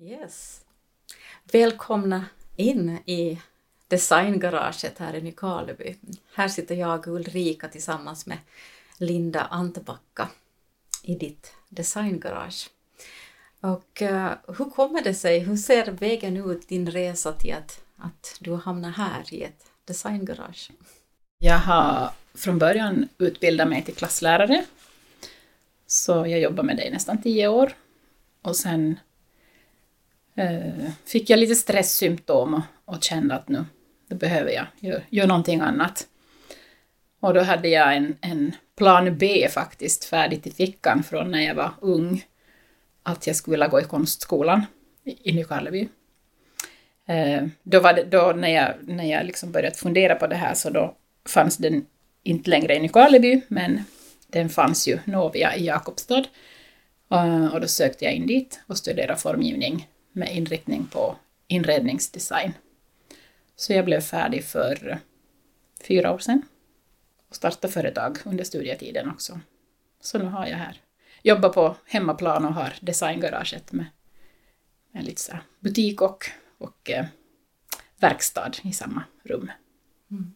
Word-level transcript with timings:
Yes. 0.00 0.60
Välkomna 1.52 2.24
in 2.56 2.98
i 3.06 3.38
designgaraget 3.88 4.98
här 4.98 5.14
i 5.14 5.22
Nykarleby. 5.22 5.96
Här 6.34 6.48
sitter 6.48 6.74
jag 6.74 7.06
Ulrika 7.06 7.68
tillsammans 7.68 8.26
med 8.26 8.38
Linda 8.98 9.40
Antbacka 9.40 10.28
i 11.02 11.14
ditt 11.14 11.52
designgarage. 11.68 12.70
Och 13.60 14.02
uh, 14.02 14.32
hur 14.58 14.70
kommer 14.70 15.02
det 15.02 15.14
sig, 15.14 15.38
hur 15.38 15.56
ser 15.56 15.90
vägen 15.90 16.36
ut, 16.36 16.68
din 16.68 16.90
resa 16.90 17.32
till 17.32 17.54
att, 17.54 17.80
att 17.96 18.36
du 18.40 18.54
hamnar 18.54 18.90
här 18.90 19.34
i 19.34 19.42
ett 19.42 19.70
designgarage? 19.84 20.70
Jag 21.38 21.58
har 21.58 22.10
från 22.34 22.58
början 22.58 23.08
utbildat 23.18 23.68
mig 23.68 23.84
till 23.84 23.94
klasslärare. 23.94 24.64
Så 25.86 26.12
jag 26.12 26.40
jobbar 26.40 26.62
med 26.62 26.76
det 26.76 26.86
i 26.86 26.90
nästan 26.90 27.22
tio 27.22 27.48
år. 27.48 27.72
Och 28.42 28.56
sen 28.56 28.98
Eh, 30.38 30.90
fick 31.04 31.30
jag 31.30 31.38
lite 31.38 31.54
stresssymptom 31.54 32.54
och, 32.54 32.94
och 32.94 33.02
kände 33.02 33.34
att 33.34 33.48
nu 33.48 33.64
då 34.08 34.16
behöver 34.16 34.50
jag 34.50 34.66
göra 34.80 35.02
gör 35.10 35.26
någonting 35.26 35.60
annat. 35.60 36.06
Och 37.20 37.34
då 37.34 37.40
hade 37.40 37.68
jag 37.68 37.96
en, 37.96 38.16
en 38.20 38.52
plan 38.76 39.18
B 39.18 39.48
faktiskt 39.50 40.04
färdigt 40.04 40.46
i 40.46 40.50
fickan 40.50 41.02
från 41.02 41.30
när 41.30 41.42
jag 41.42 41.54
var 41.54 41.72
ung. 41.80 42.24
Att 43.02 43.26
jag 43.26 43.36
skulle 43.36 43.52
vilja 43.52 43.68
gå 43.68 43.80
i 43.80 43.84
konstskolan 43.84 44.66
i, 45.04 45.30
i 45.30 45.32
Nykarleby. 45.32 45.88
Eh, 47.06 47.46
då 47.62 47.80
var 47.80 47.92
det, 47.92 48.04
då 48.04 48.32
när 48.36 48.48
jag, 48.48 48.74
när 48.80 49.04
jag 49.04 49.26
liksom 49.26 49.52
började 49.52 49.76
fundera 49.76 50.14
på 50.14 50.26
det 50.26 50.36
här 50.36 50.54
så 50.54 50.70
då 50.70 50.96
fanns 51.28 51.56
den 51.56 51.86
inte 52.22 52.50
längre 52.50 52.74
i 52.74 52.80
Nykarleby, 52.80 53.40
men 53.48 53.84
den 54.26 54.48
fanns 54.48 54.88
ju 54.88 54.98
Novia 55.04 55.56
i 55.56 55.66
Jakobstad. 55.66 56.24
Eh, 57.10 57.54
och 57.54 57.60
då 57.60 57.68
sökte 57.68 58.04
jag 58.04 58.14
in 58.14 58.26
dit 58.26 58.60
och 58.66 58.78
studerade 58.78 59.20
formgivning 59.20 59.86
med 60.12 60.36
inriktning 60.36 60.86
på 60.86 61.16
inredningsdesign. 61.46 62.52
Så 63.56 63.72
jag 63.72 63.84
blev 63.84 64.00
färdig 64.00 64.44
för 64.44 64.98
fyra 65.84 66.12
år 66.12 66.18
sedan 66.18 66.42
och 67.28 67.36
startade 67.36 67.72
företag 67.72 68.18
under 68.24 68.44
studietiden 68.44 69.10
också. 69.10 69.40
Så 70.00 70.18
nu 70.18 70.24
har 70.24 70.46
jag 70.46 70.56
här, 70.56 70.80
jobbar 71.22 71.48
på 71.48 71.76
hemmaplan 71.84 72.44
och 72.44 72.54
har 72.54 72.74
designgaraget 72.80 73.72
med, 73.72 73.86
med 74.92 75.04
lite 75.04 75.20
så 75.20 75.32
butik 75.60 76.02
och, 76.02 76.24
och 76.58 76.90
eh, 76.90 77.06
verkstad 77.96 78.52
i 78.62 78.72
samma 78.72 79.04
rum. 79.22 79.50
Mm. 80.10 80.32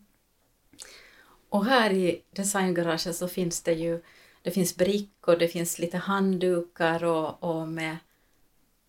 Och 1.49 1.65
här 1.65 1.91
i 1.93 2.23
designgaraget 2.31 3.17
så 3.17 3.29
finns 3.29 3.63
det 3.63 3.73
ju 3.73 4.03
det 4.43 4.51
finns 4.51 4.77
brickor, 4.77 5.37
det 5.37 5.49
finns 5.49 5.79
lite 5.79 5.97
handdukar 5.97 7.05
och, 7.05 7.43
och 7.43 7.69
med 7.69 7.97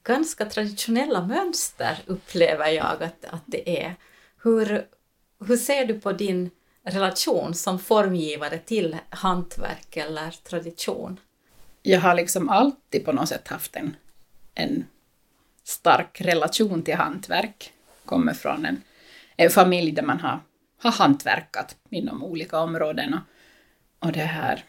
ganska 0.04 0.46
traditionella 0.46 1.26
mönster 1.26 2.00
upplever 2.06 2.68
jag 2.68 3.04
att, 3.04 3.26
att 3.26 3.44
det 3.46 3.84
är. 3.84 3.96
Hur, 4.44 4.88
hur 5.48 5.58
ser 5.58 5.86
du 5.86 6.00
på 6.00 6.12
din 6.12 6.52
relation 6.84 7.54
som 7.54 7.80
formgivare 7.80 8.58
till 8.58 8.98
hantverk 9.10 9.98
eller 9.98 10.32
tradition? 10.32 11.20
Jag 11.82 12.00
har 12.00 12.16
liksom 12.16 12.50
alltid 12.50 13.06
på 13.06 13.12
något 13.12 13.30
sätt 13.30 13.48
haft 13.48 13.76
en, 13.76 13.96
en 14.54 14.86
stark 15.64 16.22
relation 16.22 16.84
till 16.84 16.96
hantverk. 16.96 17.74
Kommer 18.06 18.34
från 18.34 18.66
en, 18.66 18.82
en 19.36 19.50
familj 19.50 19.92
där 19.92 20.04
man 20.04 20.20
har, 20.20 20.40
har 20.78 20.92
hantverkat 20.92 21.76
inom 21.90 22.24
olika 22.24 22.60
områden. 22.60 23.14
Och, 23.14 24.08
och 24.08 24.12
det 24.12 24.20
här 24.20 24.64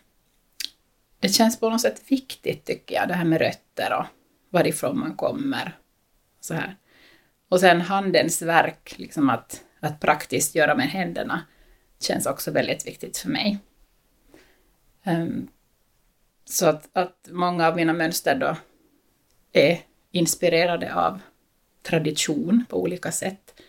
det 1.25 1.29
känns 1.29 1.61
på 1.61 1.71
något 1.71 1.81
sätt 1.81 2.03
viktigt 2.09 2.65
tycker 2.65 2.95
jag, 2.95 3.09
det 3.09 3.15
här 3.15 3.25
med 3.25 3.41
rötter 3.41 3.99
och 3.99 4.07
varifrån 4.55 4.99
man 4.99 5.17
kommer. 5.17 5.79
Så 6.41 6.55
här. 6.55 6.77
Och 7.49 7.61
sen 7.61 7.81
handens 7.81 8.43
verk, 8.43 8.95
liksom 8.99 9.31
att, 9.31 9.65
att 9.81 10.01
praktiskt 10.01 10.55
göra 10.55 10.75
med 10.75 10.89
händerna, 10.89 11.43
känns 12.01 12.27
också 12.27 12.51
väldigt 12.51 12.87
viktigt 12.87 13.17
för 13.17 13.29
mig. 13.29 13.59
Um, 15.07 15.49
så 16.45 16.67
att, 16.67 16.89
att 16.93 17.29
många 17.31 17.69
av 17.69 17.77
mina 17.77 17.93
mönster 17.93 18.39
då 18.39 18.57
är 19.53 19.81
inspirerade 20.11 20.95
av 20.95 21.21
tradition 21.83 22.65
på 22.69 22.83
olika 22.83 23.13
sätt. 23.13 23.61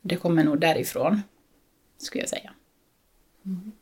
Det 0.00 0.16
kommer 0.16 0.44
nog 0.44 0.60
därifrån, 0.60 1.22
skulle 1.98 2.22
jag 2.22 2.30
säga. 2.30 2.52
Mm 3.44 3.72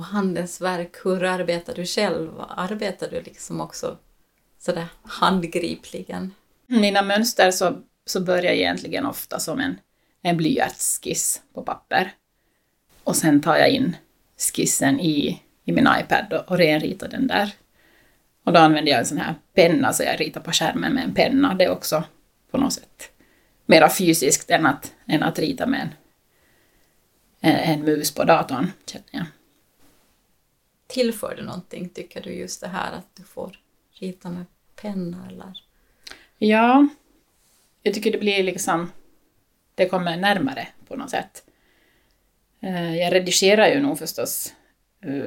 och 0.00 0.06
handens 0.06 0.60
verk, 0.60 0.96
hur 1.04 1.24
arbetar 1.24 1.74
du 1.74 1.86
själv? 1.86 2.30
Arbetar 2.48 3.10
du 3.10 3.22
liksom 3.22 3.60
också 3.60 3.98
sådär 4.60 4.86
handgripligen? 5.02 6.34
Mina 6.66 7.02
mönster 7.02 7.50
så, 7.50 7.82
så 8.06 8.20
börjar 8.20 8.52
egentligen 8.52 9.06
ofta 9.06 9.38
som 9.38 9.60
en, 9.60 9.80
en 10.22 10.36
blyertsskiss 10.36 11.42
på 11.54 11.62
papper. 11.62 12.12
Och 13.04 13.16
sen 13.16 13.40
tar 13.40 13.56
jag 13.56 13.70
in 13.70 13.96
skissen 14.38 15.00
i, 15.00 15.42
i 15.64 15.72
min 15.72 15.88
iPad 16.00 16.32
och, 16.32 16.50
och 16.50 16.58
renritar 16.58 17.08
den 17.08 17.26
där. 17.26 17.52
Och 18.44 18.52
då 18.52 18.60
använder 18.60 18.92
jag 18.92 18.98
en 19.00 19.06
sån 19.06 19.18
här 19.18 19.34
penna, 19.54 19.92
så 19.92 20.02
jag 20.02 20.20
ritar 20.20 20.40
på 20.40 20.52
skärmen 20.52 20.94
med 20.94 21.04
en 21.04 21.14
penna. 21.14 21.54
Det 21.54 21.64
är 21.64 21.70
också 21.70 22.04
på 22.50 22.58
något 22.58 22.72
sätt 22.72 23.10
mera 23.66 23.90
fysiskt 23.90 24.50
än 24.50 24.66
att, 24.66 24.94
än 25.06 25.22
att 25.22 25.38
rita 25.38 25.66
med 25.66 25.80
en, 25.80 25.90
en, 27.40 27.56
en 27.56 27.84
mus 27.84 28.14
på 28.14 28.24
datorn, 28.24 28.72
känner 28.86 29.06
jag 29.10 29.26
tillför 30.90 31.34
det 31.36 31.42
någonting, 31.42 31.88
tycker 31.88 32.22
du, 32.22 32.30
just 32.30 32.60
det 32.60 32.68
här 32.68 32.92
att 32.92 33.16
du 33.16 33.22
får 33.22 33.58
rita 34.00 34.30
med 34.30 34.44
penna 34.76 35.28
eller? 35.28 35.52
Ja, 36.38 36.88
jag 37.82 37.94
tycker 37.94 38.12
det 38.12 38.18
blir 38.18 38.42
liksom, 38.42 38.92
det 39.74 39.88
kommer 39.88 40.16
närmare 40.16 40.68
på 40.88 40.96
något 40.96 41.10
sätt. 41.10 41.44
Eh, 42.60 42.96
jag 42.96 43.12
redigerar 43.12 43.66
ju 43.66 43.80
nog 43.80 43.98
förstås 43.98 44.54
eh, 45.00 45.24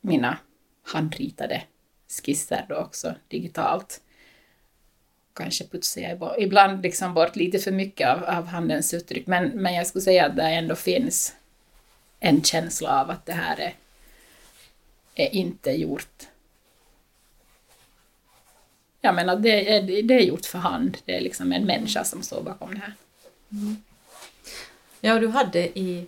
mina 0.00 0.38
handritade 0.82 1.62
skisser 2.08 2.66
då 2.68 2.74
också 2.74 3.14
digitalt. 3.28 4.00
Kanske 5.34 5.64
putsar 5.64 6.00
jag 6.00 6.34
ibland 6.38 6.82
liksom 6.82 7.14
bort 7.14 7.36
lite 7.36 7.58
för 7.58 7.72
mycket 7.72 8.08
av, 8.08 8.24
av 8.24 8.46
handens 8.46 8.94
uttryck, 8.94 9.26
men, 9.26 9.48
men 9.48 9.74
jag 9.74 9.86
skulle 9.86 10.02
säga 10.02 10.26
att 10.26 10.36
det 10.36 10.42
ändå 10.42 10.74
finns 10.74 11.36
en 12.20 12.42
känsla 12.42 13.00
av 13.00 13.10
att 13.10 13.26
det 13.26 13.32
här 13.32 13.60
är 13.60 13.74
är 15.14 15.34
inte 15.34 15.70
gjort 15.70 16.28
jag 19.00 19.14
menar, 19.14 19.36
det 19.36 19.74
är, 19.74 20.02
det 20.02 20.14
är 20.14 20.20
gjort 20.20 20.46
för 20.46 20.58
hand. 20.58 20.98
Det 21.04 21.16
är 21.16 21.20
liksom 21.20 21.52
en 21.52 21.64
människa 21.64 22.04
som 22.04 22.22
står 22.22 22.42
bakom 22.42 22.74
det 22.74 22.80
här. 22.80 22.94
Mm. 23.52 23.76
Ja, 25.00 25.18
du 25.18 25.28
hade 25.28 25.78
i, 25.78 26.06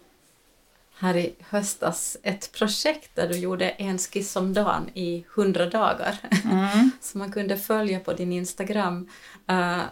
här 0.94 1.16
i 1.16 1.34
höstas 1.40 2.16
ett 2.22 2.52
projekt 2.52 3.10
där 3.14 3.28
du 3.28 3.38
gjorde 3.38 3.70
en 3.70 3.98
skiss 3.98 4.36
om 4.36 4.54
dagen 4.54 4.90
i 4.94 5.24
hundra 5.28 5.66
dagar 5.66 6.18
mm. 6.44 6.90
som 7.00 7.18
man 7.18 7.32
kunde 7.32 7.56
följa 7.56 8.00
på 8.00 8.12
din 8.12 8.32
Instagram. 8.32 9.08
Uh, 9.50 9.82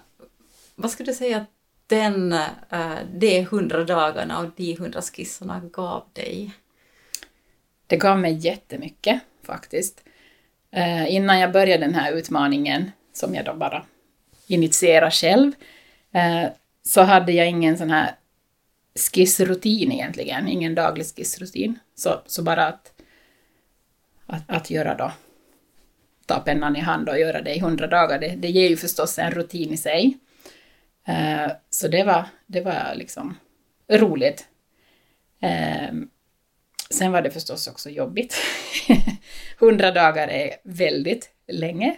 vad 0.75 0.91
skulle 0.91 1.11
du 1.11 1.15
säga 1.15 1.37
att 1.37 1.51
den, 1.87 2.33
uh, 2.33 2.99
de 3.13 3.45
hundra 3.45 3.85
dagarna 3.85 4.39
och 4.39 4.51
de 4.57 4.77
hundra 4.77 5.03
skisserna 5.03 5.61
gav 5.73 6.05
dig? 6.13 6.51
Det 7.87 7.97
gav 7.97 8.19
mig 8.19 8.33
jättemycket 8.33 9.21
faktiskt. 9.43 10.05
Eh, 10.73 11.15
innan 11.15 11.41
jag 11.41 11.53
började 11.53 11.85
den 11.85 11.95
här 11.95 12.13
utmaningen, 12.13 12.91
som 13.13 13.35
jag 13.35 13.45
då 13.45 13.55
bara 13.55 13.85
initierade 14.47 15.11
själv, 15.11 15.53
eh, 16.13 16.51
så 16.83 17.01
hade 17.01 17.33
jag 17.33 17.49
ingen 17.49 17.79
sån 17.79 17.91
här 17.91 18.15
skissrutin 19.13 19.93
egentligen, 19.93 20.49
ingen 20.49 20.75
daglig 20.75 21.07
skissrutin. 21.07 21.79
Så, 21.95 22.21
så 22.27 22.43
bara 22.43 22.67
att, 22.67 22.93
att, 24.27 24.43
att 24.47 24.71
göra 24.71 24.95
då, 24.95 25.13
ta 26.27 26.41
pennan 26.41 26.77
i 26.77 26.81
hand 26.81 27.09
och 27.09 27.19
göra 27.19 27.43
det 27.43 27.55
i 27.55 27.61
hundra 27.61 27.87
dagar, 27.87 28.19
det, 28.19 28.29
det 28.29 28.49
ger 28.51 28.69
ju 28.69 28.77
förstås 28.77 29.19
en 29.19 29.31
rutin 29.31 29.73
i 29.73 29.77
sig. 29.77 30.19
Eh, 31.07 31.51
så 31.71 31.89
det 31.89 32.05
var, 32.05 32.27
det 32.47 32.61
var 32.61 32.95
liksom 32.95 33.37
roligt. 33.89 34.47
Eh, 35.41 35.93
Sen 36.95 37.13
var 37.13 37.23
det 37.23 37.31
förstås 37.31 37.67
också 37.67 37.91
jobbigt. 37.91 38.35
Hundra 39.59 39.91
dagar 39.91 40.29
är 40.29 40.57
väldigt 40.65 41.31
länge. 41.49 41.97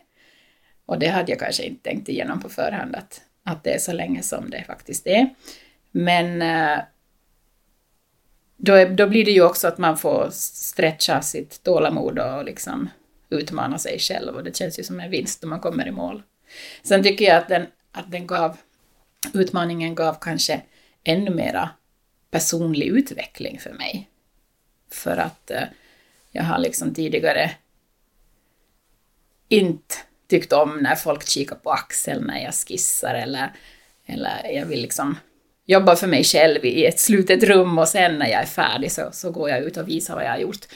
Och 0.86 0.98
det 0.98 1.08
hade 1.08 1.32
jag 1.32 1.40
kanske 1.40 1.62
inte 1.62 1.90
tänkt 1.90 2.08
igenom 2.08 2.40
på 2.40 2.48
förhand, 2.48 2.96
att, 2.96 3.20
att 3.44 3.64
det 3.64 3.74
är 3.74 3.78
så 3.78 3.92
länge 3.92 4.22
som 4.22 4.50
det 4.50 4.64
faktiskt 4.64 5.06
är. 5.06 5.34
Men 5.90 6.42
eh, 6.42 6.78
då, 8.56 8.76
då, 8.76 8.84
då 8.84 9.06
blir 9.06 9.24
det 9.24 9.30
ju 9.30 9.42
också 9.42 9.68
att 9.68 9.78
man 9.78 9.98
får 9.98 10.28
stretcha 10.32 11.22
sitt 11.22 11.62
tålamod 11.62 12.18
och 12.18 12.44
liksom 12.44 12.88
utmana 13.30 13.78
sig 13.78 13.98
själv 13.98 14.36
och 14.36 14.44
det 14.44 14.56
känns 14.56 14.78
ju 14.78 14.82
som 14.82 15.00
en 15.00 15.10
vinst 15.10 15.42
när 15.42 15.48
man 15.48 15.60
kommer 15.60 15.88
i 15.88 15.90
mål. 15.90 16.22
Sen 16.82 17.02
tycker 17.02 17.24
jag 17.24 17.36
att 17.36 17.48
den, 17.48 17.66
att 17.92 18.10
den 18.10 18.26
gav, 18.26 18.56
utmaningen 19.34 19.94
gav 19.94 20.16
kanske 20.20 20.62
ännu 21.04 21.30
mera 21.30 21.70
personlig 22.30 22.86
utveckling 22.86 23.60
för 23.60 23.72
mig. 23.72 24.08
För 24.92 25.16
att 25.16 25.50
eh, 25.50 25.64
jag 26.32 26.42
har 26.42 26.58
liksom 26.58 26.94
tidigare 26.94 27.50
inte 29.48 29.94
tyckt 30.28 30.52
om 30.52 30.78
när 30.78 30.94
folk 30.94 31.28
kikar 31.28 31.56
på 31.56 31.70
axeln 31.70 32.24
när 32.26 32.44
jag 32.44 32.54
skissar 32.54 33.14
eller, 33.14 33.52
eller 34.06 34.50
jag 34.52 34.66
vill 34.66 34.82
liksom 34.82 35.16
jobba 35.66 35.96
för 35.96 36.06
mig 36.06 36.24
själv 36.24 36.64
i 36.64 36.86
ett 36.86 37.00
slutet 37.00 37.42
rum 37.42 37.78
och 37.78 37.88
sen 37.88 38.18
när 38.18 38.26
jag 38.26 38.42
är 38.42 38.46
färdig 38.46 38.92
så, 38.92 39.08
så 39.12 39.30
går 39.30 39.50
jag 39.50 39.60
ut 39.60 39.76
och 39.76 39.88
visar 39.88 40.14
vad 40.14 40.24
jag 40.24 40.30
har 40.30 40.38
gjort. 40.38 40.66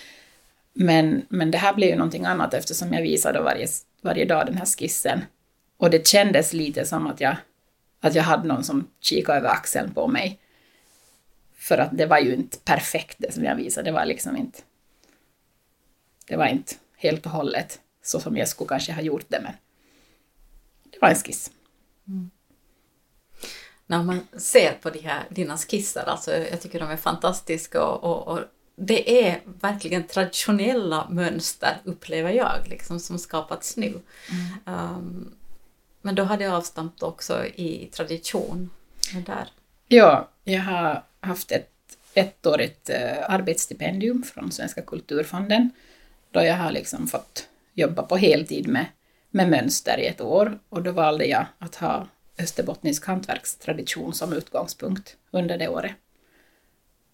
Men, 0.72 1.26
men 1.28 1.50
det 1.50 1.58
här 1.58 1.74
blev 1.74 1.88
ju 1.88 1.96
någonting 1.96 2.24
annat 2.24 2.54
eftersom 2.54 2.92
jag 2.92 3.02
visade 3.02 3.40
varje, 3.40 3.66
varje 4.02 4.24
dag 4.24 4.46
den 4.46 4.56
här 4.56 4.66
skissen. 4.66 5.24
Och 5.78 5.90
det 5.90 6.06
kändes 6.06 6.52
lite 6.52 6.84
som 6.84 7.06
att 7.06 7.20
jag, 7.20 7.36
att 8.00 8.14
jag 8.14 8.22
hade 8.22 8.48
någon 8.48 8.64
som 8.64 8.90
kikade 9.00 9.38
över 9.38 9.48
axeln 9.48 9.94
på 9.94 10.08
mig. 10.08 10.40
För 11.66 11.78
att 11.78 11.98
det 11.98 12.06
var 12.06 12.18
ju 12.18 12.34
inte 12.34 12.58
perfekt 12.58 13.16
det 13.18 13.32
som 13.32 13.44
jag 13.44 13.56
visade, 13.56 13.88
det 13.90 13.92
var 13.92 14.04
liksom 14.04 14.36
inte... 14.36 14.58
Det 16.26 16.36
var 16.36 16.46
inte 16.46 16.74
helt 16.96 17.26
och 17.26 17.32
hållet 17.32 17.80
så 18.02 18.20
som 18.20 18.36
jag 18.36 18.48
skulle 18.48 18.68
kanske 18.68 18.92
ha 18.92 19.02
gjort 19.02 19.24
det, 19.28 19.40
men 19.42 19.52
det 20.82 20.98
var 21.00 21.08
en 21.08 21.14
skiss. 21.14 21.50
Mm. 22.08 22.30
När 23.86 24.02
man 24.02 24.20
ser 24.36 24.72
på 24.72 24.90
de 24.90 24.98
här, 24.98 25.24
dina 25.28 25.58
skisser, 25.58 26.04
alltså 26.08 26.36
jag 26.36 26.60
tycker 26.60 26.80
de 26.80 26.90
är 26.90 26.96
fantastiska 26.96 27.84
och, 27.84 28.04
och, 28.04 28.28
och 28.28 28.44
det 28.76 29.24
är 29.24 29.40
verkligen 29.44 30.06
traditionella 30.06 31.08
mönster, 31.10 31.76
upplever 31.84 32.30
jag, 32.30 32.58
liksom, 32.66 33.00
som 33.00 33.18
skapats 33.18 33.76
nu. 33.76 34.00
Mm. 34.30 34.80
Um, 34.80 35.34
men 36.02 36.14
då 36.14 36.24
hade 36.24 36.44
jag 36.44 36.54
avstamp 36.54 37.02
också 37.02 37.46
i 37.46 37.90
tradition. 37.92 38.70
Där. 39.26 39.48
Ja, 39.88 40.28
jag 40.44 40.62
har 40.62 41.02
haft 41.26 41.52
ett 41.52 41.70
ettårigt 42.14 42.90
eh, 42.90 43.30
arbetsstipendium 43.30 44.22
från 44.22 44.52
Svenska 44.52 44.82
kulturfonden, 44.82 45.70
då 46.30 46.44
jag 46.44 46.56
har 46.56 46.72
liksom 46.72 47.06
fått 47.06 47.48
jobba 47.74 48.02
på 48.02 48.16
heltid 48.16 48.68
med, 48.68 48.86
med 49.30 49.50
mönster 49.50 49.98
i 49.98 50.06
ett 50.06 50.20
år, 50.20 50.58
och 50.68 50.82
då 50.82 50.92
valde 50.92 51.24
jag 51.24 51.46
att 51.58 51.74
ha 51.74 52.08
österbottnisk 52.38 53.06
hantverkstradition 53.06 54.14
som 54.14 54.32
utgångspunkt 54.32 55.16
under 55.30 55.58
det 55.58 55.68
året. 55.68 55.92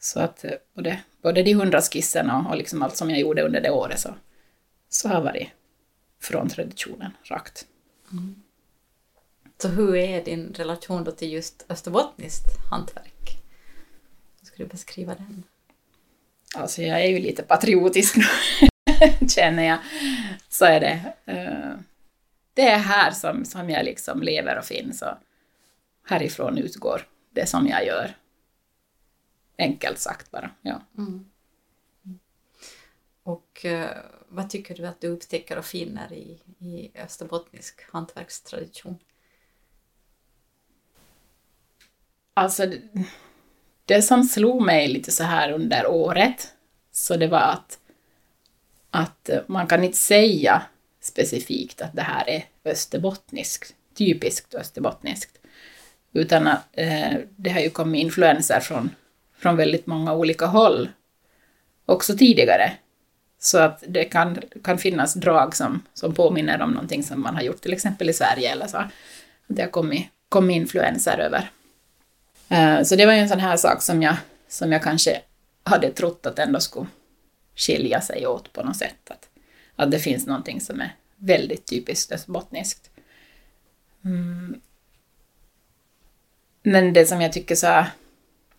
Så 0.00 0.20
att 0.20 0.44
eh, 0.44 0.50
både, 0.74 1.00
både 1.22 1.42
de 1.42 1.54
hundra 1.54 1.80
skisserna 1.80 2.46
och 2.50 2.56
liksom 2.56 2.82
allt 2.82 2.96
som 2.96 3.10
jag 3.10 3.18
gjorde 3.18 3.42
under 3.42 3.60
det 3.60 3.70
året 3.70 4.00
så, 4.00 4.14
så 4.88 5.08
har 5.08 5.22
varit 5.22 5.48
från 6.20 6.48
traditionen 6.48 7.10
rakt. 7.24 7.66
Mm. 8.12 8.42
Så 9.58 9.68
hur 9.68 9.96
är 9.96 10.24
din 10.24 10.54
relation 10.54 11.04
då 11.04 11.10
till 11.10 11.32
just 11.32 11.64
österbottniskt 11.68 12.46
hantverk? 12.70 13.21
Skulle 14.52 14.64
du 14.64 14.70
beskriva 14.70 15.14
den? 15.14 15.42
Alltså 16.54 16.82
jag 16.82 17.04
är 17.04 17.08
ju 17.08 17.18
lite 17.18 17.42
patriotisk 17.42 18.16
nu, 18.16 18.24
känner 19.28 19.62
jag. 19.62 19.78
Så 20.48 20.64
är 20.64 20.80
det. 20.80 21.14
Uh, 21.32 21.80
det 22.54 22.68
är 22.68 22.78
här 22.78 23.10
som, 23.10 23.44
som 23.44 23.70
jag 23.70 23.84
liksom 23.84 24.22
lever 24.22 24.58
och 24.58 24.64
finns 24.64 25.02
och 25.02 25.14
härifrån 26.04 26.58
utgår 26.58 27.08
det 27.30 27.46
som 27.46 27.66
jag 27.66 27.86
gör. 27.86 28.16
Enkelt 29.58 29.98
sagt 29.98 30.30
bara. 30.30 30.50
Ja. 30.62 30.80
Mm. 30.98 31.30
Och 33.22 33.64
eh, 33.64 33.96
vad 34.28 34.50
tycker 34.50 34.74
du 34.74 34.86
att 34.86 35.00
du 35.00 35.08
upptäcker 35.08 35.58
och 35.58 35.64
finner 35.64 36.12
i, 36.12 36.40
i 36.58 36.90
österbottnisk 36.94 37.82
hantverkstradition? 37.92 38.98
Alltså, 42.34 42.72
det, 43.84 44.02
som 44.02 44.24
slog 44.24 44.62
mig 44.62 44.88
lite 44.88 45.10
så 45.10 45.24
här 45.24 45.52
under 45.52 45.86
året, 45.86 46.48
så 46.92 47.16
det 47.16 47.26
var 47.26 47.40
att, 47.40 47.78
att 48.90 49.30
man 49.46 49.66
kan 49.66 49.84
inte 49.84 49.98
säga 49.98 50.62
specifikt 51.00 51.82
att 51.82 51.96
det 51.96 52.02
här 52.02 52.28
är 52.28 52.44
österbottniskt, 52.64 53.74
typiskt 53.94 54.54
österbottniskt. 54.54 55.38
Utan 56.12 56.46
att 56.46 56.68
eh, 56.72 57.14
det 57.36 57.50
har 57.50 57.60
ju 57.60 57.70
kommit 57.70 58.02
influenser 58.02 58.60
från, 58.60 58.90
från 59.36 59.56
väldigt 59.56 59.86
många 59.86 60.14
olika 60.14 60.46
håll 60.46 60.88
också 61.86 62.16
tidigare. 62.16 62.72
Så 63.38 63.58
att 63.58 63.84
det 63.88 64.04
kan, 64.04 64.38
kan 64.64 64.78
finnas 64.78 65.14
drag 65.14 65.56
som, 65.56 65.82
som 65.94 66.14
påminner 66.14 66.62
om 66.62 66.70
någonting 66.70 67.02
som 67.02 67.22
man 67.22 67.34
har 67.34 67.42
gjort 67.42 67.60
till 67.60 67.72
exempel 67.72 68.10
i 68.10 68.12
Sverige 68.12 68.52
eller 68.52 68.66
så. 68.66 68.84
Det 69.46 69.62
har 69.62 69.68
kommit, 69.68 70.08
kommit 70.28 70.56
influenser 70.56 71.18
över. 71.18 71.50
Eh, 72.52 72.82
så 72.82 72.96
det 72.96 73.06
var 73.06 73.12
ju 73.12 73.18
en 73.18 73.28
sån 73.28 73.40
här 73.40 73.56
sak 73.56 73.82
som 73.82 74.02
jag, 74.02 74.16
som 74.48 74.72
jag 74.72 74.82
kanske 74.82 75.22
hade 75.64 75.90
trott 75.90 76.26
att 76.26 76.38
ändå 76.38 76.60
skulle 76.60 76.86
skilja 77.56 78.00
sig 78.00 78.26
åt 78.26 78.52
på 78.52 78.62
något 78.62 78.76
sätt. 78.76 79.10
Att, 79.10 79.28
att 79.76 79.90
det 79.90 79.98
finns 79.98 80.26
någonting 80.26 80.60
som 80.60 80.80
är 80.80 80.96
väldigt 81.16 81.66
typiskt 81.66 82.12
österbottniskt. 82.12 82.90
Mm. 84.04 84.60
Men 86.62 86.92
det 86.92 87.06
som 87.06 87.20
jag 87.20 87.32
tycker 87.32 87.54
så 87.54 87.66
här, 87.66 87.90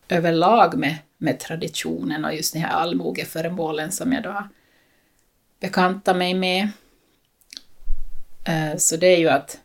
överlag 0.09 0.77
med, 0.77 0.97
med 1.17 1.39
traditionen 1.39 2.25
och 2.25 2.35
just 2.35 2.53
de 2.53 2.59
här 2.59 2.69
allmogeföremålen 2.69 3.91
som 3.91 4.13
jag 4.13 4.23
då 4.23 4.29
har 4.29 4.49
bekantat 5.59 6.17
mig 6.17 6.33
med, 6.33 6.69
eh, 8.45 8.77
så 8.77 8.97
det 8.97 9.07
är 9.07 9.17
ju 9.17 9.29
att, 9.29 9.59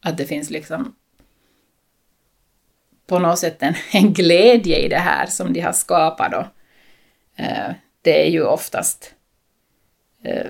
att 0.00 0.16
det 0.16 0.26
finns 0.26 0.50
liksom 0.50 0.94
på 3.06 3.18
något 3.18 3.38
sätt 3.38 3.62
en, 3.62 3.74
en 3.92 4.12
glädje 4.12 4.78
i 4.78 4.88
det 4.88 4.98
här 4.98 5.26
som 5.26 5.52
de 5.52 5.60
har 5.60 5.72
skapat 5.72 6.32
då. 6.32 6.46
Eh, 7.36 7.70
det 8.02 8.26
är 8.26 8.30
ju 8.30 8.44
oftast 8.44 9.14
eh, 10.22 10.46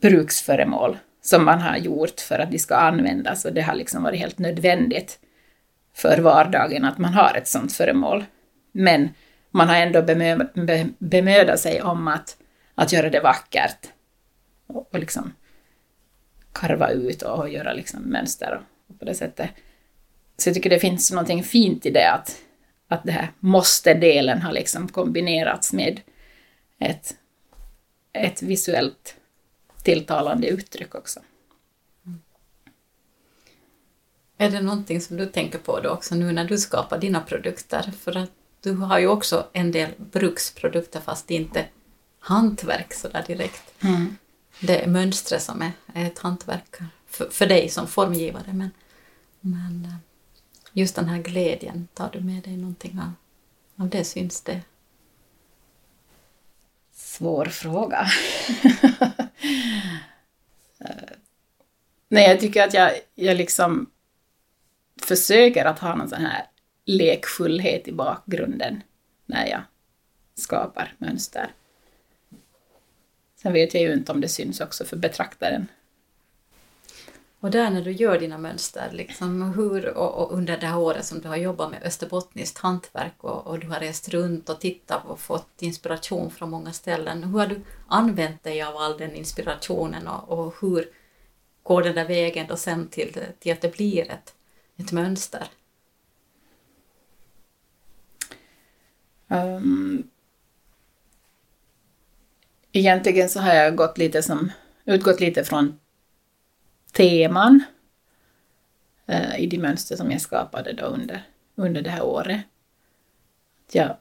bruksföremål 0.00 0.98
som 1.22 1.44
man 1.44 1.60
har 1.60 1.76
gjort 1.76 2.20
för 2.20 2.38
att 2.38 2.50
de 2.50 2.58
ska 2.58 2.76
användas 2.76 3.44
och 3.44 3.52
det 3.52 3.60
har 3.60 3.74
liksom 3.74 4.02
varit 4.02 4.20
helt 4.20 4.38
nödvändigt 4.38 5.18
för 5.94 6.18
vardagen 6.18 6.84
att 6.84 6.98
man 6.98 7.14
har 7.14 7.34
ett 7.36 7.48
sådant 7.48 7.72
föremål. 7.72 8.24
Men 8.72 9.08
man 9.50 9.68
har 9.68 9.76
ändå 9.76 10.02
bemö, 10.02 10.38
bemödat 10.98 11.60
sig 11.60 11.82
om 11.82 12.08
att, 12.08 12.36
att 12.74 12.92
göra 12.92 13.10
det 13.10 13.20
vackert 13.20 13.88
och, 14.66 14.94
och 14.94 14.98
liksom 14.98 15.32
karva 16.52 16.90
ut 16.90 17.22
och 17.22 17.48
göra 17.48 17.72
liksom 17.72 18.02
mönster 18.02 18.54
och, 18.54 18.92
och 18.94 18.98
på 18.98 19.04
det 19.04 19.14
sättet. 19.14 19.50
Så 20.42 20.48
jag 20.48 20.54
tycker 20.54 20.70
det 20.70 20.78
finns 20.78 21.10
någonting 21.10 21.42
fint 21.42 21.86
i 21.86 21.90
det 21.90 22.12
att, 22.12 22.36
att 22.88 23.04
det 23.04 23.12
här 23.12 23.32
måste-delen 23.40 24.42
har 24.42 24.52
liksom 24.52 24.88
kombinerats 24.88 25.72
med 25.72 26.00
ett, 26.78 27.16
ett 28.12 28.42
visuellt 28.42 29.16
tilltalande 29.82 30.48
uttryck 30.48 30.94
också. 30.94 31.20
Är 34.38 34.50
det 34.50 34.60
någonting 34.60 35.00
som 35.00 35.16
du 35.16 35.26
tänker 35.26 35.58
på 35.58 35.80
då 35.80 35.90
också 35.90 36.14
nu 36.14 36.32
när 36.32 36.44
du 36.44 36.58
skapar 36.58 36.98
dina 36.98 37.20
produkter? 37.20 37.92
För 38.00 38.16
att 38.16 38.30
du 38.60 38.72
har 38.72 38.98
ju 38.98 39.06
också 39.06 39.46
en 39.52 39.72
del 39.72 39.90
bruksprodukter 39.96 41.00
fast 41.00 41.30
inte 41.30 41.64
hantverk 42.18 42.94
sådär 42.94 43.24
direkt. 43.26 43.84
Mm. 43.84 44.16
Det 44.60 44.84
är 44.84 44.86
mönstret 44.86 45.42
som 45.42 45.62
är, 45.62 45.72
ett 46.06 46.18
hantverk 46.18 46.76
för, 47.06 47.30
för 47.30 47.46
dig 47.46 47.68
som 47.68 47.86
formgivare. 47.86 48.52
Men, 48.52 48.70
men 49.40 49.84
eh, 49.84 50.11
just 50.72 50.96
den 50.96 51.08
här 51.08 51.22
glädjen, 51.22 51.88
tar 51.94 52.10
du 52.12 52.20
med 52.20 52.42
dig 52.42 52.56
någonting 52.56 52.98
av, 52.98 53.12
av 53.82 53.88
det? 53.88 54.04
Syns 54.04 54.40
det? 54.40 54.60
Svår 56.92 57.44
fråga. 57.44 58.06
Nej, 62.08 62.28
jag 62.28 62.40
tycker 62.40 62.66
att 62.66 62.74
jag, 62.74 62.92
jag 63.14 63.36
liksom 63.36 63.90
försöker 65.02 65.64
att 65.64 65.78
ha 65.78 65.94
någon 65.94 66.08
sån 66.08 66.24
här 66.24 66.46
lekfullhet 66.84 67.88
i 67.88 67.92
bakgrunden 67.92 68.82
när 69.26 69.46
jag 69.46 69.62
skapar 70.34 70.94
mönster. 70.98 71.54
Sen 73.36 73.52
vet 73.52 73.74
jag 73.74 73.82
ju 73.82 73.92
inte 73.92 74.12
om 74.12 74.20
det 74.20 74.28
syns 74.28 74.60
också 74.60 74.84
för 74.84 74.96
betraktaren. 74.96 75.68
Och 77.42 77.50
där 77.50 77.70
när 77.70 77.82
du 77.82 77.92
gör 77.92 78.18
dina 78.18 78.38
mönster, 78.38 78.90
liksom 78.92 79.52
hur, 79.52 79.88
och, 79.88 80.14
och, 80.14 80.36
under 80.38 80.58
det 80.58 80.66
här 80.66 80.78
året 80.78 81.04
som 81.04 81.20
du 81.20 81.28
har 81.28 81.36
jobbat 81.36 81.70
med 81.70 81.82
österbottniskt 81.82 82.58
hantverk 82.58 83.14
och, 83.24 83.46
och, 83.46 83.58
du 83.58 83.68
har 83.68 83.80
rest 83.80 84.08
runt 84.08 84.48
och 84.48 84.60
tittat 84.60 85.06
och 85.06 85.20
fått 85.20 85.62
inspiration 85.62 86.30
från 86.30 86.50
många 86.50 86.72
ställen, 86.72 87.24
hur 87.24 87.38
har 87.38 87.46
du 87.46 87.60
använt 87.88 88.42
dig 88.42 88.62
av 88.62 88.76
all 88.76 88.98
den 88.98 89.14
inspirationen 89.14 90.08
och, 90.08 90.38
och 90.38 90.54
hur 90.60 90.88
går 91.62 91.82
den 91.82 91.94
där 91.94 92.08
vägen 92.08 92.46
då 92.48 92.56
sen 92.56 92.88
till, 92.88 93.16
till 93.38 93.52
att 93.52 93.60
det 93.60 93.76
blir 93.76 94.10
ett, 94.10 94.34
ett 94.76 94.92
mönster? 94.92 95.46
Um, 99.28 100.10
egentligen 102.72 103.28
så 103.28 103.40
har 103.40 103.54
jag 103.54 103.76
gått 103.76 103.98
lite 103.98 104.22
som, 104.22 104.52
utgått 104.84 105.20
lite 105.20 105.44
från 105.44 105.78
teman 106.92 107.64
eh, 109.06 109.40
i 109.40 109.46
de 109.46 109.58
mönster 109.58 109.96
som 109.96 110.10
jag 110.10 110.20
skapade 110.20 110.72
då 110.72 110.84
under, 110.84 111.22
under 111.54 111.82
det 111.82 111.90
här 111.90 112.02
året. 112.02 112.40
Jag, 113.72 113.96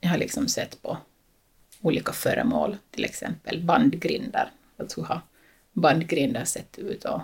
jag 0.00 0.10
har 0.10 0.18
liksom 0.18 0.48
sett 0.48 0.82
på 0.82 0.98
olika 1.80 2.12
föremål, 2.12 2.76
till 2.90 3.04
exempel 3.04 3.64
bandgrindar. 3.64 4.50
Alltså 4.76 5.00
hur 5.00 5.08
har 5.08 5.20
bandgrindar 5.72 6.44
sett 6.44 6.78
ut 6.78 7.04
och 7.04 7.20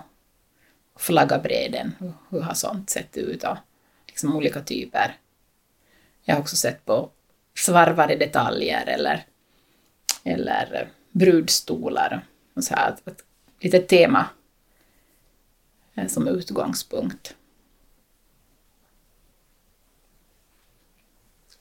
flaggabreden, 0.95 1.95
hur, 2.29 2.41
har 2.41 2.53
sånt 2.53 2.89
sett 2.89 3.17
ut 3.17 3.43
och 3.43 3.57
liksom 4.07 4.35
olika 4.35 4.61
typer. 4.61 5.17
Jag 6.23 6.35
har 6.35 6.41
också 6.41 6.55
sett 6.55 6.85
på 6.85 7.09
svarvade 7.57 8.15
detaljer 8.15 8.85
eller, 8.87 9.25
eller 10.23 10.89
brudstolar 11.11 12.25
och 12.53 12.63
så 12.63 12.75
här, 12.75 12.91
ett, 12.91 13.07
ett 13.07 13.23
litet 13.59 13.87
tema 13.87 14.29
som 16.07 16.27
utgångspunkt. 16.27 17.35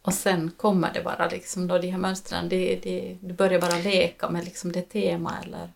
Och 0.03 0.15
sen 0.15 0.51
kommer 0.57 0.93
det 0.93 1.03
bara 1.03 1.29
liksom 1.29 1.67
då 1.67 1.79
de 1.79 1.91
här 1.91 1.99
mönstren, 1.99 2.49
det, 2.49 2.77
det, 2.83 3.19
du 3.21 3.35
börjar 3.35 3.61
bara 3.61 3.79
leka 3.79 4.31
med 4.31 4.45
liksom 4.45 4.73
det 4.73 4.83
tema 4.83 5.39
eller? 5.45 5.71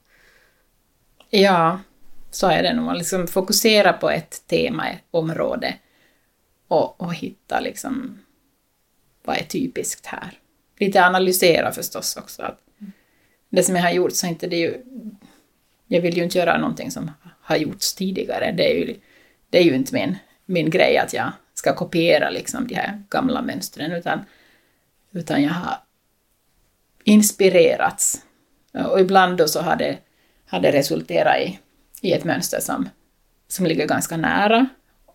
Ja, 1.31 1.81
så 2.31 2.47
är 2.47 2.63
det 2.63 2.75
nog. 2.75 2.95
Liksom 2.95 3.27
fokuserar 3.27 3.93
på 3.93 4.11
ett 4.11 4.47
tema, 4.47 4.89
ett 4.89 5.03
område 5.11 5.75
och, 6.69 7.01
och 7.01 7.15
hitta 7.15 7.61
liksom 7.61 8.19
vad 9.23 9.37
är 9.37 9.45
typiskt 9.45 10.07
här. 10.07 10.39
Lite 10.79 11.05
analysera 11.05 11.73
förstås 11.73 12.17
också. 12.17 12.43
Att 12.43 12.61
det 13.49 13.63
som 13.63 13.77
jag 13.77 13.83
har 13.83 13.91
gjort 13.91 14.13
så 14.13 14.27
inte 14.27 14.47
det 14.47 14.57
ju... 14.57 14.85
Jag 15.87 16.01
vill 16.01 16.17
ju 16.17 16.25
inte 16.25 16.39
göra 16.39 16.59
någonting 16.59 16.91
som 16.91 17.11
har 17.49 17.57
gjorts 17.57 17.95
tidigare. 17.95 18.53
Det 18.53 18.71
är 18.71 18.75
ju, 18.75 18.97
det 19.51 19.59
är 19.59 19.63
ju 19.63 19.75
inte 19.75 19.95
min, 19.95 20.17
min 20.47 20.71
grej 20.71 20.99
att 20.99 21.13
jag 21.13 21.33
ska 21.55 21.75
kopiera 21.75 22.31
liksom 22.31 22.67
de 22.67 22.75
här 22.75 23.03
gamla 23.11 23.43
mönstren, 23.43 23.93
utan, 23.93 24.25
utan 25.13 25.43
jag 25.43 25.51
har 25.51 25.77
inspirerats. 27.05 28.23
Och 28.73 29.01
ibland 29.01 29.37
då 29.37 29.49
så 29.49 29.61
har 29.61 29.77
det, 29.77 29.99
har 30.47 30.61
det 30.61 30.73
resulterat 30.73 31.37
i, 31.41 31.59
i 32.01 32.13
ett 32.13 32.25
mönster 32.25 32.61
som, 32.61 32.89
som 33.49 33.67
ligger 33.67 33.87
ganska 33.87 34.17
nära 34.17 34.67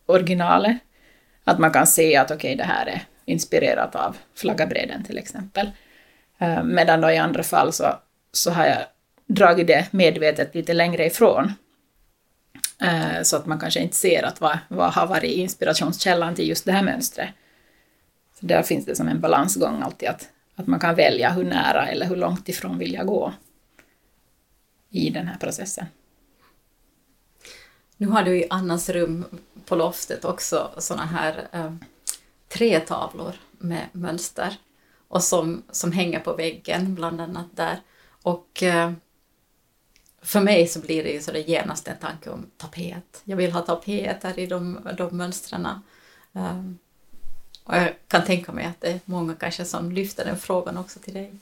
originalet. 0.05 0.77
Att 1.43 1.59
man 1.59 1.71
kan 1.71 1.87
se 1.87 2.15
att 2.15 2.31
okej, 2.31 2.35
okay, 2.35 2.55
det 2.55 2.63
här 2.63 2.85
är 2.85 3.01
inspirerat 3.25 3.95
av 3.95 4.17
flaggabreden 4.35 5.03
till 5.03 5.17
exempel. 5.17 5.71
Eh, 6.37 6.63
medan 6.63 7.01
då 7.01 7.11
i 7.11 7.17
andra 7.17 7.43
fall 7.43 7.73
så, 7.73 7.95
så 8.31 8.51
har 8.51 8.65
jag 8.65 8.79
dragit 9.25 9.67
det 9.67 9.87
medvetet 9.91 10.55
lite 10.55 10.73
längre 10.73 11.05
ifrån. 11.05 11.53
Eh, 12.83 13.21
så 13.23 13.35
att 13.35 13.45
man 13.45 13.59
kanske 13.59 13.79
inte 13.79 13.95
ser 13.95 14.23
att 14.23 14.41
vad, 14.41 14.57
vad 14.67 14.93
har 14.93 15.07
varit 15.07 15.31
inspirationskällan 15.31 16.35
till 16.35 16.47
just 16.47 16.65
det 16.65 16.71
här 16.71 16.83
mönstret. 16.83 17.29
Så 18.39 18.45
där 18.45 18.63
finns 18.63 18.85
det 18.85 18.95
som 18.95 19.07
en 19.07 19.21
balansgång 19.21 19.81
alltid, 19.81 20.09
att, 20.09 20.29
att 20.55 20.67
man 20.67 20.79
kan 20.79 20.95
välja 20.95 21.29
hur 21.29 21.43
nära 21.43 21.87
eller 21.87 22.05
hur 22.05 22.15
långt 22.15 22.49
ifrån 22.49 22.77
vill 22.77 22.93
jag 22.93 23.07
gå 23.07 23.33
i 24.89 25.09
den 25.09 25.27
här 25.27 25.37
processen. 25.37 25.85
Nu 27.97 28.07
har 28.07 28.23
du 28.23 28.37
i 28.37 28.47
Annas 28.49 28.89
rum 28.89 29.25
på 29.65 29.75
loftet 29.75 30.25
också 30.25 30.71
såna 30.77 31.05
här 31.05 31.47
eh, 31.51 31.73
tre 32.47 32.79
tavlor 32.79 33.35
med 33.57 33.87
mönster 33.91 34.57
och 35.07 35.23
som, 35.23 35.63
som 35.71 35.91
hänger 35.91 36.19
på 36.19 36.33
väggen 36.33 36.95
bland 36.95 37.21
annat 37.21 37.47
där. 37.55 37.79
Och 38.23 38.63
eh, 38.63 38.91
för 40.23 40.39
mig 40.39 40.67
så 40.67 40.79
blir 40.79 41.03
det 41.03 41.11
ju 41.11 41.21
så 41.21 41.31
det 41.31 41.39
genast 41.39 41.87
en 41.87 41.97
tanke 41.97 42.29
om 42.29 42.51
tapet. 42.57 43.21
Jag 43.23 43.37
vill 43.37 43.51
ha 43.51 43.61
tapeter 43.61 44.39
i 44.39 44.45
de, 44.45 44.79
de 44.97 45.17
mönstren. 45.17 45.67
Um, 46.31 46.77
och 47.63 47.75
jag 47.75 47.93
kan 48.07 48.25
tänka 48.25 48.51
mig 48.51 48.65
att 48.65 48.81
det 48.81 48.87
är 48.87 48.99
många 49.05 49.35
kanske 49.35 49.65
som 49.65 49.91
lyfter 49.91 50.25
den 50.25 50.37
frågan 50.37 50.77
också 50.77 50.99
till 50.99 51.13
dig. 51.13 51.33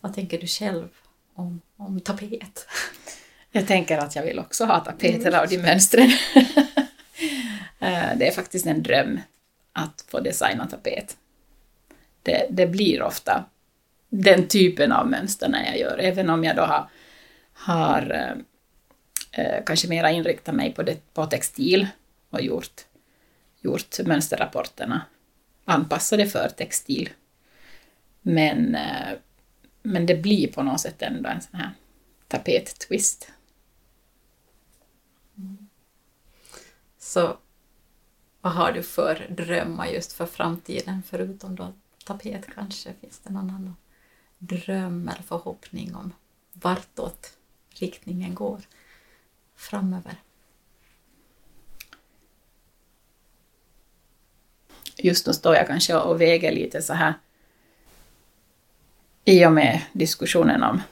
Vad 0.00 0.14
tänker 0.14 0.40
du 0.40 0.46
själv 0.46 0.88
om, 1.34 1.60
om 1.76 2.00
tapet? 2.00 2.66
Jag 3.52 3.66
tänker 3.66 3.98
att 3.98 4.16
jag 4.16 4.22
vill 4.22 4.38
också 4.38 4.64
ha 4.64 4.80
tapeter 4.80 5.40
av 5.42 5.48
de 5.48 5.58
mönstren. 5.58 6.10
Eh, 7.82 8.16
det 8.16 8.28
är 8.28 8.32
faktiskt 8.32 8.66
en 8.66 8.82
dröm 8.82 9.20
att 9.72 10.04
få 10.08 10.20
designa 10.20 10.66
tapet. 10.66 11.16
Det, 12.22 12.46
det 12.50 12.66
blir 12.66 13.02
ofta 13.02 13.44
den 14.08 14.48
typen 14.48 14.92
av 14.92 15.08
mönster 15.08 15.48
när 15.48 15.66
jag 15.66 15.78
gör, 15.78 15.98
även 15.98 16.30
om 16.30 16.44
jag 16.44 16.56
då 16.56 16.62
har 16.62 16.88
har 17.52 18.10
eh, 18.10 19.44
eh, 19.44 19.64
kanske 19.66 19.88
mera 19.88 20.10
inriktat 20.10 20.54
mig 20.54 20.74
på, 20.74 20.82
det, 20.82 21.14
på 21.14 21.26
textil 21.26 21.88
och 22.30 22.42
gjort, 22.42 22.84
gjort 23.60 23.98
mönsterrapporterna 24.04 25.02
anpassade 25.64 26.26
för 26.26 26.48
textil. 26.48 27.08
Men, 28.22 28.74
eh, 28.74 29.18
men 29.82 30.06
det 30.06 30.14
blir 30.14 30.52
på 30.52 30.62
något 30.62 30.80
sätt 30.80 31.02
ändå 31.02 31.28
en 31.28 31.40
sån 31.40 31.60
här 31.60 31.70
tapet-twist. 32.28 33.28
Mm. 35.38 35.68
Så 36.98 37.38
vad 38.40 38.52
har 38.52 38.72
du 38.72 38.82
för 38.82 39.26
drömmar 39.30 39.86
just 39.86 40.12
för 40.12 40.26
framtiden, 40.26 41.02
förutom 41.06 41.56
då 41.56 41.72
tapet 42.04 42.46
kanske? 42.54 42.94
Finns 43.00 43.18
det 43.18 43.30
någon 43.30 43.50
annan 43.50 43.76
dröm 44.38 45.08
eller 45.08 45.22
förhoppning 45.22 45.94
om 45.94 46.12
vartåt 46.52 47.32
riktningen 47.70 48.34
går 48.34 48.60
framöver. 49.56 50.14
Just 54.96 55.26
nu 55.26 55.32
står 55.32 55.54
jag 55.54 55.66
kanske 55.66 55.96
och 55.96 56.20
väger 56.20 56.52
lite 56.52 56.82
så 56.82 56.92
här 56.92 57.14
i 59.24 59.46
och 59.46 59.52
med 59.52 59.80
diskussionen 59.92 60.62
om, 60.62 60.82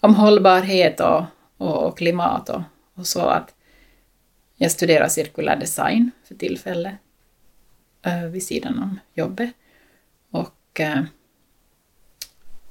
om 0.00 0.14
hållbarhet 0.14 1.00
och, 1.00 1.24
och, 1.56 1.86
och 1.86 1.98
klimat 1.98 2.48
och, 2.48 2.62
och, 2.94 3.06
så 3.06 3.20
att 3.20 3.54
jag 4.56 4.70
studerar 4.70 5.08
cirkulär 5.08 5.56
design 5.56 6.10
för 6.24 6.34
tillfället 6.34 6.94
eh, 8.02 8.24
vid 8.24 8.42
sidan 8.42 8.82
om 8.82 9.00
jobbet. 9.14 9.50
Och, 10.30 10.80
eh, 10.80 11.02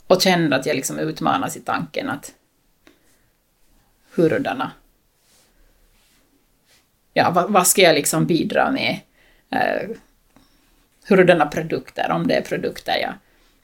och 0.07 0.21
känner 0.21 0.57
att 0.57 0.65
jag 0.65 0.75
liksom 0.75 0.99
utmanas 0.99 1.57
i 1.57 1.59
tanken 1.59 2.09
att 2.09 2.33
hurdarna. 4.17 4.71
Ja, 7.13 7.31
vad, 7.31 7.51
vad, 7.51 7.67
ska 7.67 7.81
jag 7.81 7.95
liksom 7.95 8.25
bidra 8.25 8.71
med? 8.71 8.99
Eh, 9.49 9.89
hurdana 11.07 11.45
produkter, 11.45 12.11
om 12.11 12.27
det 12.27 12.33
är 12.33 12.41
produkter 12.41 12.97
jag, 12.97 13.13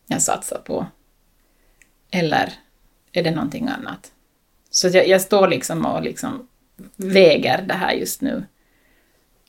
jag 0.07 0.21
satsar 0.21 0.61
på. 0.65 0.85
Eller 2.11 2.53
är 3.11 3.23
det 3.23 3.31
någonting 3.31 3.67
annat? 3.67 4.11
Så 4.69 4.87
jag, 4.87 5.07
jag 5.07 5.21
står 5.21 5.47
liksom 5.47 5.85
och 5.85 6.01
liksom 6.01 6.47
väger 6.95 7.61
det 7.61 7.73
här 7.73 7.93
just 7.93 8.21
nu 8.21 8.45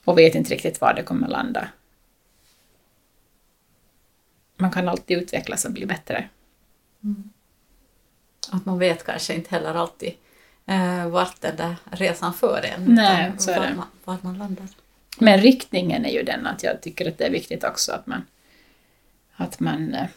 och 0.05 0.17
vet 0.17 0.35
inte 0.35 0.53
riktigt 0.53 0.81
var 0.81 0.93
det 0.93 1.03
kommer 1.03 1.27
landa. 1.27 1.67
Man 4.57 4.71
kan 4.71 4.89
alltid 4.89 5.17
utvecklas 5.17 5.65
och 5.65 5.71
bli 5.71 5.85
bättre. 5.85 6.29
Mm. 7.03 7.29
Att 8.51 8.65
man 8.65 8.79
vet 8.79 9.03
kanske 9.03 9.33
inte 9.33 9.49
heller 9.49 9.73
alltid 9.73 10.13
eh, 10.65 11.07
vart 11.07 11.41
den 11.41 11.55
där 11.55 11.75
resan 11.91 12.33
för 12.33 12.65
en. 12.65 12.85
Nej, 12.85 13.31
så 13.37 13.51
är 13.51 13.59
var 13.59 13.67
det. 13.67 13.75
Man, 13.75 13.87
var 14.03 14.17
man 14.21 14.37
landar. 14.37 14.65
Men 15.19 15.39
riktningen 15.39 16.05
är 16.05 16.09
ju 16.09 16.23
den 16.23 16.47
att 16.47 16.63
jag 16.63 16.81
tycker 16.81 17.09
att 17.09 17.17
det 17.17 17.25
är 17.25 17.31
viktigt 17.31 17.63
också 17.63 17.91
att 17.91 18.07
man, 18.07 18.25
att 19.35 19.59
man 19.59 19.93
eh, 19.93 20.07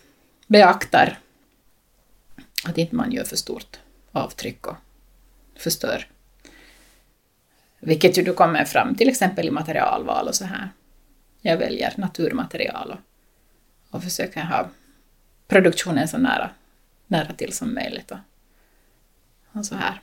beaktar 0.47 1.19
att 2.64 2.78
inte 2.78 2.95
man 2.95 3.12
gör 3.12 3.25
för 3.25 3.37
stort 3.37 3.78
avtryck 4.12 4.67
och 4.67 4.76
förstör. 5.57 6.07
Vilket 7.81 8.19
ju 8.19 8.23
du 8.23 8.35
kommer 8.35 8.64
fram 8.64 8.95
till 8.95 9.09
exempel 9.09 9.49
i 9.49 9.50
materialval 9.50 10.28
och 10.28 10.35
så 10.35 10.45
här. 10.45 10.71
Jag 11.40 11.57
väljer 11.57 11.95
naturmaterial 11.97 12.90
och, 12.90 12.99
och 13.97 14.02
försöker 14.02 14.43
ha 14.43 14.69
produktionen 15.49 16.09
så 16.09 16.19
nära, 16.19 16.50
nära 17.07 17.33
till 17.33 17.52
som 17.52 17.75
möjligt. 17.75 18.11
Och, 18.11 18.19
och 19.52 19.67
så 19.67 19.75
här. 19.75 20.00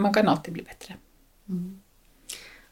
Man 0.00 0.14
kan 0.14 0.28
alltid 0.28 0.54
bli 0.54 0.62
bättre. 0.62 0.94
Mm. 1.48 1.80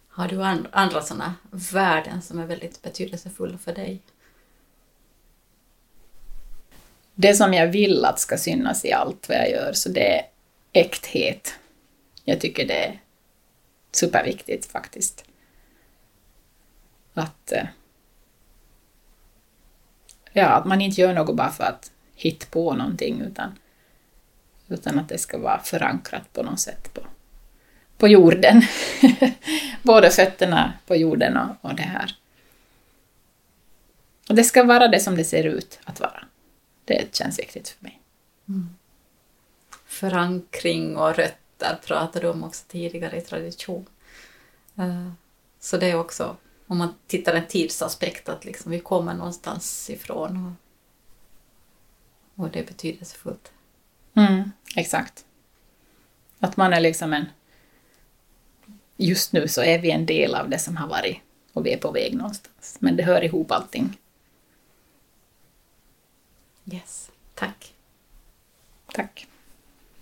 Har 0.09 0.29
du 0.29 0.43
and 0.43 0.67
andra 0.73 1.03
sådana 1.03 1.35
värden 1.51 2.23
som 2.23 2.39
är 2.39 2.47
väldigt 2.47 2.83
betydelsefulla 2.83 3.59
för 3.59 3.75
dig? 3.75 4.01
Det 7.15 7.35
som 7.35 7.55
jag 7.55 7.67
vill 7.67 8.05
att 8.05 8.21
ska 8.21 8.39
synas 8.39 8.85
i 8.85 8.93
allt 8.93 9.29
vad 9.29 9.39
jag 9.39 9.51
gör, 9.51 9.73
så 9.73 9.89
det 9.89 10.19
är 10.19 10.27
äkthet. 10.73 11.55
Jag 12.25 12.41
tycker 12.41 12.67
det 12.67 12.85
är 12.85 13.01
superviktigt 13.93 14.67
faktiskt. 14.67 15.25
Att, 17.15 17.53
eh, 17.53 17.67
ja, 20.33 20.47
att 20.49 20.65
man 20.65 20.81
inte 20.81 21.01
gör 21.01 21.15
något 21.15 21.37
bara 21.37 21.51
för 21.51 21.65
att 21.65 21.93
hitta 22.15 22.47
på 22.51 22.75
någonting, 22.75 23.21
utan, 23.21 23.59
utan 24.73 24.99
att 24.99 25.09
det 25.09 25.19
ska 25.19 25.39
vara 25.39 25.59
förankrat 25.59 26.33
på 26.33 26.43
något 26.43 26.61
sätt 26.61 26.95
på, 26.95 27.01
på 27.99 28.09
jorden. 28.09 28.63
Både 29.83 30.11
fötterna 30.11 30.73
på 30.87 30.97
jorden 30.97 31.37
och, 31.37 31.71
och 31.71 31.75
det 31.75 31.83
här. 31.83 32.17
Och 34.29 34.35
det 34.35 34.45
ska 34.45 34.65
vara 34.65 34.89
det 34.89 35.01
som 35.01 35.17
det 35.17 35.25
ser 35.25 35.45
ut 35.45 35.81
att 35.85 36.01
vara. 36.01 36.25
Det 36.85 37.15
känns 37.15 37.39
viktigt 37.39 37.69
för 37.69 37.85
mig. 37.85 38.01
Mm. 38.49 38.77
Förankring 39.87 40.97
och 40.97 41.17
rötter 41.17 41.79
pratade 41.87 42.27
du 42.27 42.31
om 42.31 42.45
också 42.45 42.65
tidigare 42.69 43.17
i 43.17 43.21
tradition. 43.21 43.87
Eh, 44.77 45.11
så 45.61 45.77
det 45.77 45.91
är 45.91 45.95
också, 45.95 46.37
om 46.67 46.79
man 46.79 46.95
tittar 47.07 47.35
en 47.35 47.47
tidsaspekt, 47.47 48.29
att 48.29 48.45
liksom 48.45 48.71
vi 48.71 48.81
kommer 48.81 49.15
någonstans 49.15 49.91
ifrån 49.91 50.57
och, 52.37 52.45
och 52.45 52.51
det 52.51 52.59
är 52.59 52.67
betydelsefullt. 52.67 53.53
Mm, 54.15 54.53
exakt. 54.77 55.25
Att 56.39 56.57
man 56.57 56.73
är 56.73 56.81
liksom 56.81 57.13
en... 57.13 57.27
Just 58.97 59.33
nu 59.33 59.49
så 59.49 59.63
är 59.63 59.79
vi 59.79 59.91
en 59.91 60.07
del 60.07 60.35
av 60.35 60.51
det 60.51 60.59
som 60.59 60.77
har 60.77 60.89
varit 60.89 61.19
och 61.53 61.67
vi 61.67 61.73
är 61.73 61.79
på 61.79 61.91
väg 61.91 62.15
någonstans. 62.15 62.77
Men 62.81 62.97
det 62.97 63.03
hör 63.03 63.25
ihop 63.25 63.51
allting. 63.51 63.99
Yes. 66.73 67.11
Tack. 67.35 67.75
Tack. 68.93 69.27